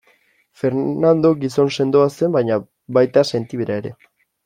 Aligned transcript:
Fernando 0.61 1.31
gizon 1.45 1.71
sendoa 1.77 2.09
zen 2.17 2.35
baina 2.39 2.61
baita 2.99 3.29
sentibera 3.35 3.81
ere. 3.85 3.99